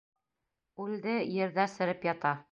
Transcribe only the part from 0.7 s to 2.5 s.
Үлде, ерҙә сереп ята.